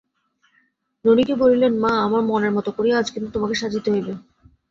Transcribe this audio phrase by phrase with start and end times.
[1.05, 4.13] ননিকে বলিলেন, মা, আমার মনের মতো করিয়া আজ কিন্তু তোমাকে সাজিতে হইবে।